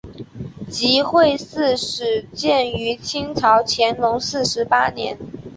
[0.67, 5.15] 集惠寺始建于清朝乾隆四十八年。